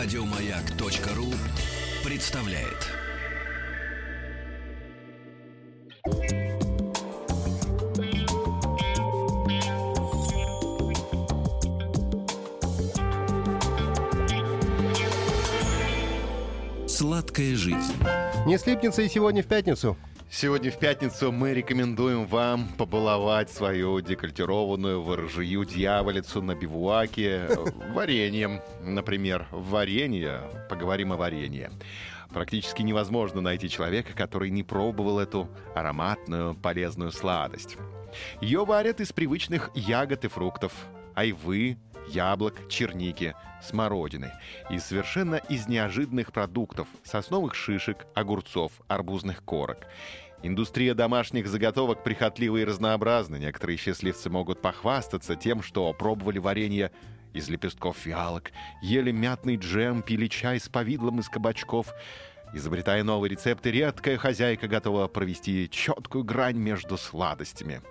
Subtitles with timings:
[0.00, 1.26] Радиомаяк.ру
[2.08, 2.86] представляет.
[16.86, 17.76] Сладкая жизнь.
[18.46, 19.96] Не слипнется и сегодня в пятницу.
[20.30, 27.48] Сегодня в пятницу мы рекомендуем вам побаловать свою декольтированную ворожью дьяволицу на бивуаке
[27.94, 28.60] вареньем.
[28.82, 30.42] Например, варенье.
[30.68, 31.70] Поговорим о варенье.
[32.28, 37.78] Практически невозможно найти человека, который не пробовал эту ароматную, полезную сладость.
[38.42, 40.72] Ее варят из привычных ягод и фруктов.
[41.14, 41.78] Айвы,
[42.12, 44.32] яблок, черники, смородины.
[44.70, 49.86] И совершенно из неожиданных продуктов– сосновых шишек, огурцов, арбузных корок.
[50.42, 53.36] Индустрия домашних заготовок прихотлива и разнообразна.
[53.36, 56.92] Некоторые счастливцы могут похвастаться тем, что пробовали варенье
[57.32, 61.92] из лепестков фиалок, ели мятный джем, пили чай с повидлом из кабачков.
[62.54, 67.82] Изобретая новые рецепты, редкая хозяйка готова провести четкую грань между сладостями.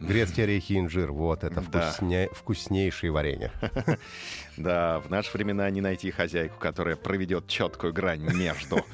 [0.00, 1.12] Грецкие орехи и инжир.
[1.12, 2.28] Вот это вкусня...
[2.32, 3.52] вкуснейшие варенья.
[4.56, 8.84] Да, в наши времена не найти хозяйку, которая проведет четкую грань между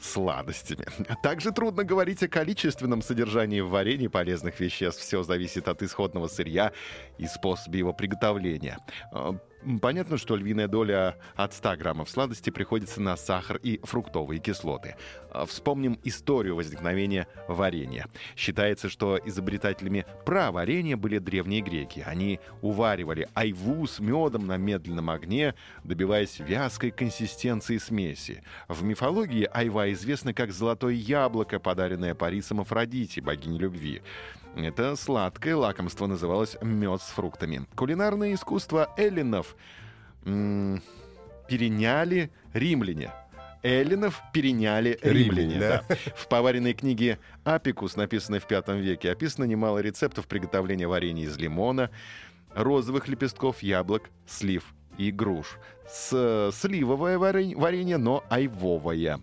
[0.00, 0.86] сладостями.
[1.22, 5.02] Также трудно говорить о количественном содержании в варенье полезных веществ.
[5.02, 6.72] Все зависит от исходного сырья
[7.18, 8.78] и способа его приготовления.
[9.82, 14.96] Понятно, что львиная доля от 100 граммов сладости приходится на сахар и фруктовые кислоты.
[15.30, 18.06] Э, Вспомним историю возникновения варенья.
[18.36, 22.04] Считается, что изобретателями праварения были древние греки.
[22.06, 28.44] Они уваривали айву с медом на медленном огне, добиваясь вязкой консистенции смеси.
[28.68, 34.02] В мифологии айва известна как золотое яблоко, подаренное Парисом Афродите, богине любви.
[34.58, 37.64] Это сладкое лакомство называлось мед с фруктами.
[37.76, 39.56] Кулинарное искусство эллинов
[40.26, 40.82] м,
[41.48, 43.12] переняли римляне.
[43.62, 45.42] Эллинов переняли римляне.
[45.42, 45.84] Римляне, да.
[45.88, 45.96] да.
[46.16, 51.90] В поваренной книге «Апикус», написанной в V веке, описано немало рецептов приготовления варенья из лимона,
[52.54, 54.64] розовых лепестков, яблок, слив
[54.96, 55.56] и груш.
[55.88, 59.20] С сливовое варень- варенье, но айвовое.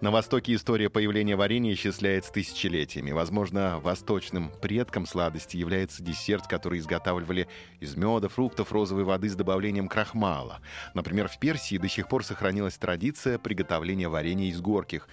[0.00, 3.10] На Востоке история появления варенья исчисляется тысячелетиями.
[3.10, 7.48] Возможно, восточным предком сладости является десерт, который изготавливали
[7.80, 10.60] из меда, фруктов, розовой воды с добавлением крахмала.
[10.94, 15.08] Например, в Персии до сих пор сохранилась традиция приготовления варенья из горьких.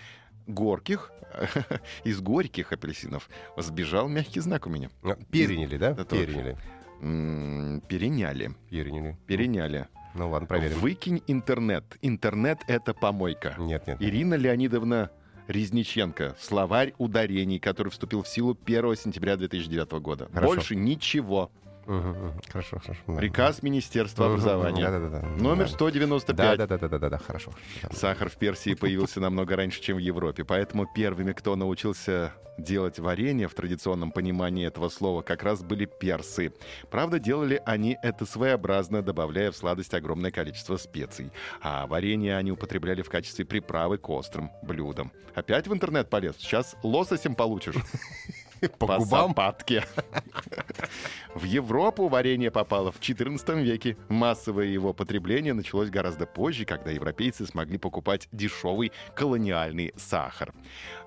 [0.47, 1.11] Горьких?
[2.03, 3.29] Из горьких апельсинов.
[3.57, 4.89] Сбежал мягкий знак у меня.
[5.03, 5.91] А, Переняли, да?
[5.91, 6.05] Это.
[6.05, 6.57] Переняли.
[7.89, 8.55] Переняли.
[8.69, 9.17] Переняли.
[9.27, 9.87] Переняли.
[10.15, 10.79] Ну ладно, проверим.
[10.79, 11.83] Выкинь интернет.
[12.01, 13.55] Интернет— это помойка.
[13.57, 13.99] Нет, нет.
[13.99, 14.09] нет.
[14.09, 15.11] Ирина Леонидовна
[15.47, 16.35] Резниченко.
[16.39, 20.29] Словарь ударений, который вступил в силу 1 сентября 2009 года.
[20.33, 20.55] Хорошо.
[20.55, 21.51] Больше ничего.
[21.85, 23.01] Хорошо, хорошо.
[23.17, 24.89] Приказ Министерства образования.
[25.37, 25.71] Номер Да.
[25.73, 26.57] 195.
[26.57, 27.51] Да, да, да, да, да, да, хорошо.
[27.91, 33.49] Сахар в Персии появился намного раньше, чем в Европе, поэтому первыми, кто научился делать варенье
[33.49, 36.53] в традиционном понимании этого слова, как раз были персы.
[36.89, 41.31] Правда, делали они это своеобразно, добавляя в сладость огромное количество специй.
[41.61, 45.11] А варенье они употребляли в качестве приправы к острым блюдам.
[45.33, 46.35] Опять в интернет полез?
[46.37, 47.75] Сейчас лососем получишь.
[48.79, 49.29] По По губам?
[49.31, 49.83] сапатке.
[51.33, 53.97] В Европу варенье попало в XIV веке.
[54.07, 60.53] Массовое его потребление началось гораздо позже, когда европейцы смогли покупать дешевый колониальный сахар.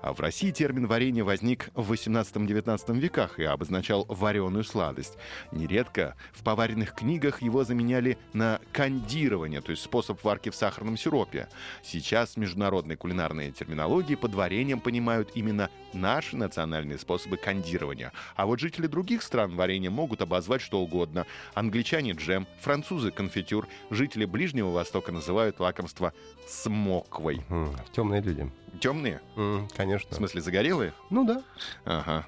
[0.01, 5.17] А в России термин варенье возник в 18-19 веках и обозначал вареную сладость.
[5.51, 11.49] Нередко в поваренных книгах его заменяли на кондирование, то есть способ варки в сахарном сиропе.
[11.83, 18.11] Сейчас международной кулинарной терминологии под вареньем понимают именно наши национальные способы кондирования.
[18.35, 21.27] А вот жители других стран варенье могут обозвать что угодно.
[21.53, 26.13] Англичане— джем, французы— конфитюр, жители Ближнего Востока называют лакомство
[26.47, 27.43] смоквой.
[27.91, 28.49] Темные люди.
[28.79, 29.21] Темные?
[29.35, 30.15] В Конечно.
[30.15, 30.93] смысле, загорелые?
[31.09, 31.43] Ну да.
[31.85, 32.27] Ага.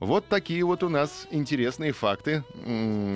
[0.00, 2.42] Вот такие вот у нас интересные факты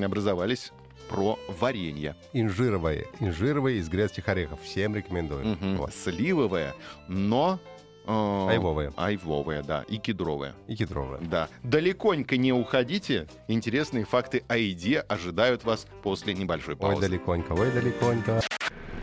[0.02, 0.72] образовались
[1.08, 2.16] про варенье.
[2.32, 3.06] Инжировое.
[3.20, 4.60] Инжировое из грецких орехов.
[4.62, 5.46] Всем рекомендую.
[5.46, 5.76] Мгм.
[5.76, 5.92] Вот.
[5.92, 6.74] Сливовое,
[7.08, 7.58] но...
[8.06, 8.92] э, Айвовое.
[8.96, 10.54] Айвовое, да, и кедровое.
[10.66, 11.18] И кедровое.
[11.20, 11.48] Да.
[11.62, 13.26] Далеконько не уходите.
[13.48, 17.00] Интересные факты о еде ожидают вас после небольшой Ой, паузы.
[17.02, 18.40] далеконько, ой, далеконько.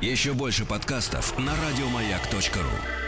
[0.01, 3.02] Еще больше подкастов на радиомаяк.ру.